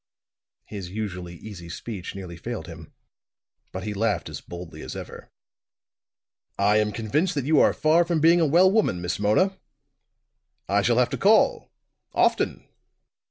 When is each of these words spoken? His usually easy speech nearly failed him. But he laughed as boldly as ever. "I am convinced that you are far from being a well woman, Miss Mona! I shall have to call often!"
His 0.65 0.89
usually 0.89 1.35
easy 1.35 1.69
speech 1.69 2.15
nearly 2.15 2.35
failed 2.35 2.65
him. 2.65 2.91
But 3.71 3.83
he 3.83 3.93
laughed 3.93 4.29
as 4.29 4.41
boldly 4.41 4.81
as 4.81 4.95
ever. 4.95 5.29
"I 6.57 6.77
am 6.77 6.91
convinced 6.91 7.35
that 7.35 7.45
you 7.45 7.59
are 7.59 7.71
far 7.71 8.03
from 8.03 8.19
being 8.19 8.41
a 8.41 8.47
well 8.47 8.71
woman, 8.71 8.99
Miss 8.99 9.19
Mona! 9.19 9.59
I 10.67 10.81
shall 10.81 10.97
have 10.97 11.11
to 11.11 11.17
call 11.19 11.71
often!" 12.13 12.67